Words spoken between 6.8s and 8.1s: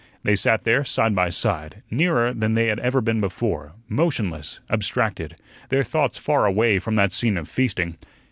that scene of feasting.